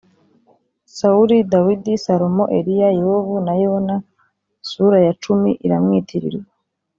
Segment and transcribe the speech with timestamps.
[0.97, 3.95] sawuli, dawidi, salomo, eliya, yobu na yona
[4.69, 6.49] (sura ya cumi iramwitirirwa)